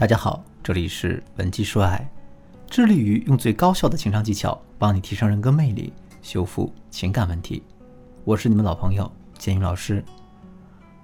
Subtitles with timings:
[0.00, 2.10] 大家好，这里是文姬说爱，
[2.66, 5.92] 致力于用最高效的情商技巧帮你提升人格魅力，
[6.22, 7.62] 修复情感问题。
[8.24, 10.02] 我是你们老朋友建宇老师。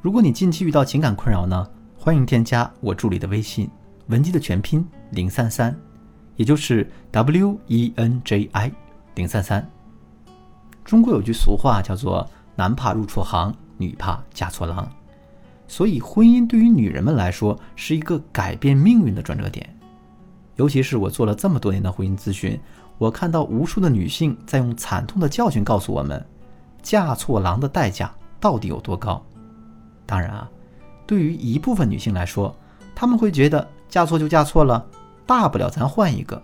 [0.01, 3.69] 如果你近期遇到情感困扰呢，欢迎添加我助理的微信
[4.07, 5.79] 文姬的全拼零三三，
[6.37, 8.73] 也就是 W E N J I
[9.15, 9.71] 零三三。
[10.87, 14.91] 中国有句俗话叫做“男怕入错行，女怕嫁错郎”。
[15.69, 19.69] 所以，婚姻对于女人们来说是一个改变命运的转折点。
[20.55, 22.59] 尤其是我做了这么多年的婚姻咨询，
[22.99, 26.25] 我看到无数的女性在用惨痛的教训告诉我们，
[26.83, 28.11] 嫁错郎的代价
[28.41, 29.23] 到底有多高。
[30.07, 30.49] 当然啊，
[31.07, 32.57] 对于一部分女性来说，
[32.95, 34.87] 她们会觉得嫁错就嫁错了，
[35.27, 36.41] 大不了咱换一个。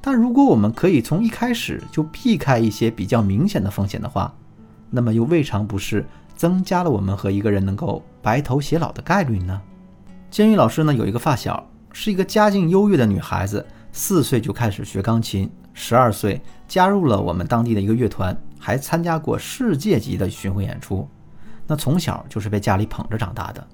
[0.00, 4.32] 但如果我们可以从一开始就避开一些比较明显的风险的话，
[4.88, 6.06] 那么又未尝不是。
[6.38, 9.60] 增加了我们和一个人能够白头偕老的概率呢。
[10.30, 21.08] 监狱老师呢有一个发小，是一个家境优越的女孩子，四岁就开始学钢琴，十二岁加入了我们当地的一个乐团，还参加过世界级的巡回演出。
[21.66, 23.66] 那从小就是被家里捧着长大的。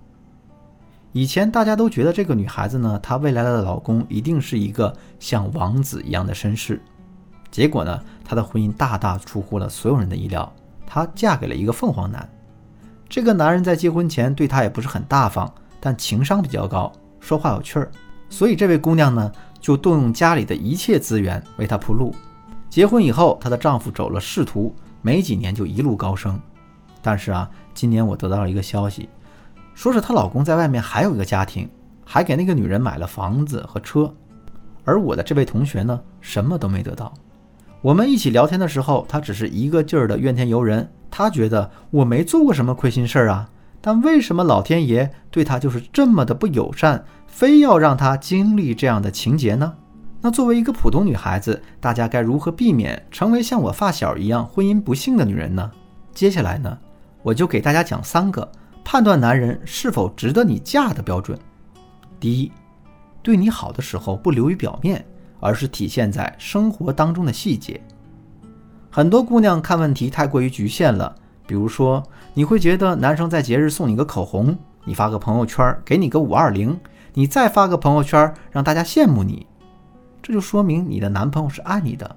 [1.13, 6.81] 以前大家都觉得这个女孩子呢，她未来的老公一定是一个像王子一样的绅士。
[7.51, 10.51] 结果呢，她的婚姻大大出乎了所有人的意料，
[10.87, 12.27] 她嫁给了一个凤凰男。
[13.09, 17.91] 这个男人在结婚前对她也不是很大方，但情商比较高，说话有趣儿，
[18.29, 22.15] 所以这位姑娘呢就动用家里的一切资源为他铺路。
[22.69, 26.41] 结婚以后，她的丈夫走了仕途，没几年就一路高升。
[27.01, 29.09] 但是啊，今年我得到了一个消息，
[29.75, 31.69] 说是她老公在外面还有一个家庭，
[32.05, 34.13] 还给那个女人买了房子和车，
[34.85, 37.15] 而我的这位同学呢，什么都没得到。
[37.85, 40.91] 我们一起聊天的时候，他只是一个劲儿的怨天尤人。
[41.11, 43.47] 他觉得我没做过什么亏心事儿啊，
[43.83, 49.71] 但为什么老天爷对他就是这么的不友善，非要让他经历这样的情节呢？
[50.23, 55.71] 那作为一个普通女孩子，大家该如何避免成为像我发小一样婚姻不幸的女人呢？
[56.15, 56.79] 接下来呢，
[57.23, 58.51] 我就给大家讲三个
[58.83, 61.39] 判断男人是否值得你嫁的标准。
[62.19, 62.51] 第一，
[63.23, 65.05] 对你好的时候不流于表面。
[65.45, 67.79] 而是体现在生活当中的细节。
[68.91, 71.15] 很多姑娘看问题太过于局限了，
[71.47, 74.57] 比如说，你会觉得男生在节日送你个口红，
[74.87, 76.81] 你发个朋友圈给你个五二零，
[77.13, 79.47] 你再发个朋友圈让大家羡慕你，
[80.23, 82.17] 这就说明你的男朋友是爱你的。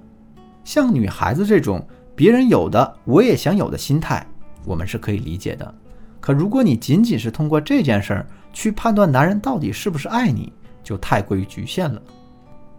[0.64, 1.86] 像女孩子这种
[2.16, 4.26] 别人有的我也想有的心态，
[4.64, 5.76] 我们是可以理解的。
[6.22, 12.02] 可如果你仅仅是通过这件事儿去判断男人到底是不是爱你，就太过于局限了。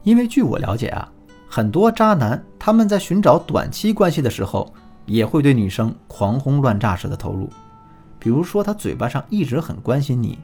[0.03, 1.09] 因为据我了解啊，
[1.48, 4.72] 很多渣男他们在寻找短期关系的时候，
[5.06, 7.48] 也会对女生狂轰乱炸式的投入。
[8.19, 10.38] 比如说，他嘴巴上一直很关心你，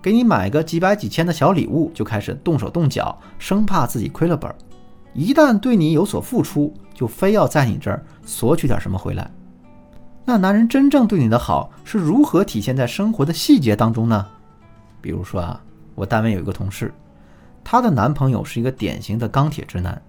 [0.00, 4.54] 给你买个几百几千的小礼物，就开始动手动脚，生怕自己亏了本。
[5.12, 9.30] 一旦对你有所付出，就非要在你这儿索取点什么回来。
[10.24, 14.24] 那男人真正对你的好是如何体现在生活的细节当中呢？
[15.00, 15.60] 比如说啊，
[15.96, 16.94] 我单位有一个同事。
[17.64, 20.00] 她的男朋友是一个典型的钢铁直男，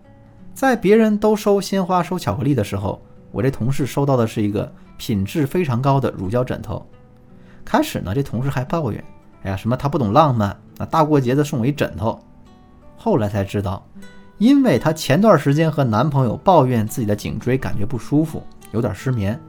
[0.53, 6.85] 在别人都收鲜花、收巧克力的时候，我这同事收到的是一个品质非常高的乳胶枕头。
[7.65, 9.03] 开始呢，这同事还抱怨
[9.43, 12.19] ：“哎呀，什么他不懂浪漫，啊大过节的送我一枕头。”
[12.97, 13.85] 后来才知道，
[14.37, 19.39] 因为她前段时间和男朋友抱怨自己的颈椎感觉不舒服，有点失眠，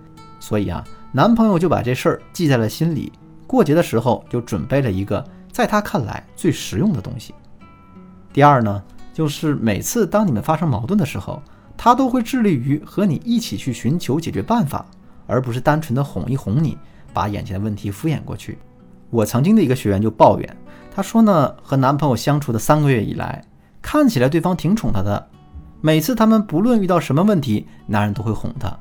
[0.40, 3.12] 所以啊，男朋友就把这事儿记在了心里。
[3.46, 7.34] 过节的时候就准备了一个在他看来最实用的东西。
[8.34, 11.40] 第二呢，就是每次当你们发生矛盾的时候，
[11.76, 14.84] 他都会致力于和你一起去寻求解决办法，
[15.28, 16.76] 而不是单纯的哄一哄你，
[17.12, 18.58] 把眼前的问题敷衍过去。
[19.10, 20.56] 我曾经的一个学员就抱怨，
[20.92, 23.40] 他说呢，和男朋友相处的三个月以来，
[23.80, 25.28] 看起来对方挺宠他的，
[25.80, 28.76] 每次他们不论遇到什么问题，男人都会哄他，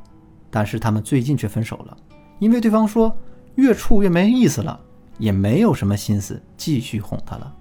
[0.50, 1.96] 但是他们最近却分手了，
[2.40, 3.16] 因为对方说
[3.53, 4.79] 越处越没意思了，
[5.20, 7.53] 也没有什么心思继续哄他了。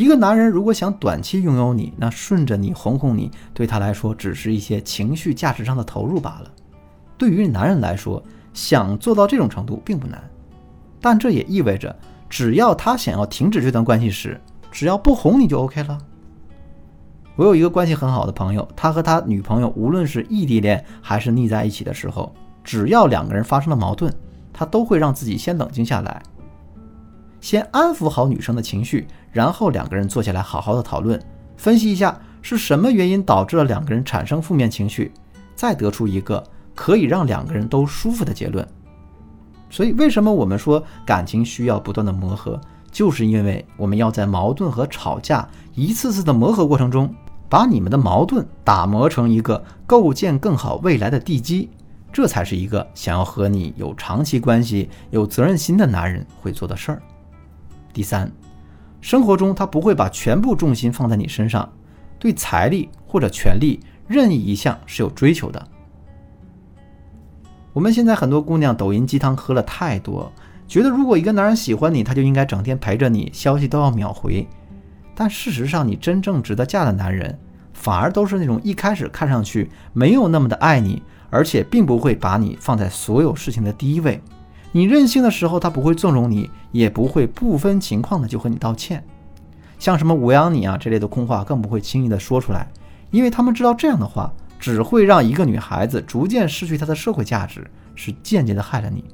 [0.00, 6.50] 一个男人如果想短期拥有你，那顺着你哄哄你，对他来说只是一些情绪价值上的投入罢了。
[7.18, 8.22] 对于男人来说，
[8.54, 10.18] 想做到这种程度并不难，
[11.02, 11.94] 但这也意味着，
[12.30, 15.98] 只要他想要停止这段关系时，只要不哄你就 OK 了。
[17.36, 24.10] 我有一个关系很好的朋友，他和他女朋友无论是异地恋还是腻在一起的时候，只要两个人发生了矛盾，
[24.50, 26.22] 他都会让自己先冷静下来。
[27.40, 31.20] 先安抚好女生的情绪，然后两个人坐下来好好的讨论，
[31.56, 35.12] 分析一下是什么原因导致了两个人产生负面情绪，
[35.54, 36.42] 再得出一个
[36.74, 38.66] 可以让两个人都舒服的结论。
[39.70, 42.60] 所以，为什么我们说感情需要不断的磨合，
[42.90, 47.14] 就是因为我们要在矛盾和吵架一次次的磨合过程中，
[47.48, 51.70] 把你们的矛盾打磨成一个构建更好未来的地基，
[52.12, 57.02] 这才是一个想要和你有长期关系、有责任心的男人会做的事儿。
[57.92, 58.30] 第三，
[59.00, 61.70] 生活中他不会把全部重心放在你身上，
[62.18, 65.68] 对财力或者权力任意一项是有追求的。
[67.72, 70.30] 我们现在很多姑娘抖音鸡汤喝了太多。
[70.66, 74.46] 觉得如果一个男人喜欢你，他就应该整天陪着你，消息都要秒回。
[75.16, 77.36] 但事实上，你真正值得嫁的男人，
[77.72, 84.20] 反而都是那种一开始看上去没有那么的爱你，而且并不会把你放在所有事情的第一位。
[84.72, 89.04] 你任性的时候，他不会纵容你，也不会不分情况的就和你道歉。
[89.78, 92.70] 像什么我养你啊这类的空话，更不会轻易的说出来，
[93.10, 99.04] 因为他们知道这样的话只会让一个女孩子逐渐失去她的社会价值，是间接的害了你。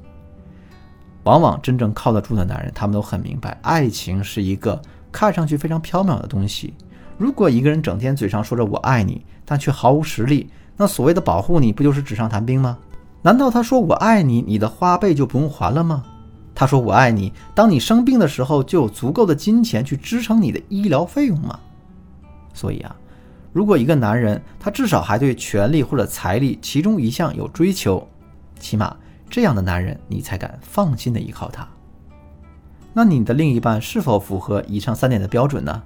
[1.23, 4.81] 往往真正靠得住的男人，他们都很明白，爱情是一个
[5.11, 6.73] 看上去非常缥缈的东西。
[7.17, 12.77] 如果一个人整天嘴上说着我爱你，但却毫无实力，那所谓的保护你不就是纸上谈兵吗？
[13.21, 16.03] 难道他说我爱你，你的花呗就不用还了吗？
[16.55, 21.59] 他说我爱你，当你生病的时候就有足够的金钱去支撑你的医疗费用吗？
[22.53, 22.95] 所以啊，
[23.51, 28.07] 如果一个男人他至少还对权力或者财力其中一项有追求，
[28.59, 28.95] 起码。
[29.29, 31.67] 这样的男人，你才敢放心的依靠他。
[32.93, 35.83] 那你的另一半是否符合以上三点的标准呢？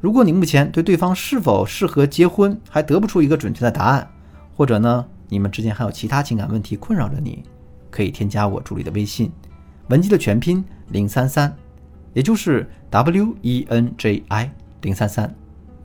[0.00, 4.08] 如果你目前对对方是否适合结婚还得不出一个准确的答案，
[4.56, 7.42] 或者呢，你们之间还有其他情感问题困扰着你，
[7.90, 9.30] 可以添加我助理的微信，
[9.88, 11.54] 文姬的全拼零三三，
[12.14, 14.50] 也就是 W E N J I
[14.82, 15.34] 零三三，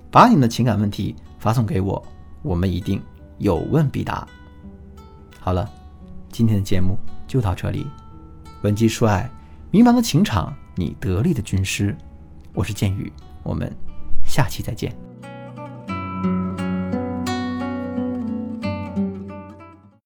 [0.10, 2.04] 把你们的情感问题发送给我，
[2.42, 3.02] 我们一定
[3.38, 4.28] 有问必答。
[5.40, 5.70] 好了。
[6.32, 6.98] 今天的节目
[7.28, 7.86] 就到这里，
[8.64, 9.30] 文姬说爱，
[9.70, 11.96] 迷茫的情场，你得力的军师，
[12.56, 13.14] 我是剑宇，
[13.44, 13.72] 我们
[14.26, 15.03] 下期再见。